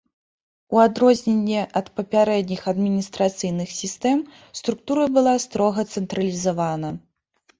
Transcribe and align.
У 0.75 0.79
адрозненне 0.83 1.65
ад 1.81 1.89
папярэдніх 1.97 2.63
адміністрацыйных 2.71 3.69
сістэм, 3.81 4.17
структура 4.61 5.03
была 5.17 5.35
строга 5.45 5.81
цэнтралізавана. 5.97 6.89